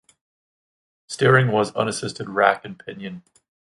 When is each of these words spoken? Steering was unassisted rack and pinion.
Steering 1.05 1.51
was 1.51 1.75
unassisted 1.75 2.27
rack 2.27 2.65
and 2.65 2.79
pinion. 2.79 3.21